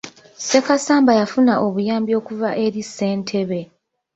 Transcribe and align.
Ssekasamba 0.39 1.11
yafuna 1.19 1.53
obuyambi 1.65 2.11
okuva 2.19 2.49
eri 2.65 2.81
ssentebe. 2.87 3.61